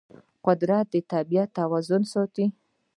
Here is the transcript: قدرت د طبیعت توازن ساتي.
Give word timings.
قدرت 0.45 0.85
د 0.93 0.95
طبیعت 1.13 1.49
توازن 1.59 2.01
ساتي. 2.13 2.45